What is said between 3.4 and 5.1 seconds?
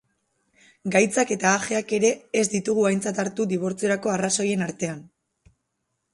dibortziorako arrazoien artean.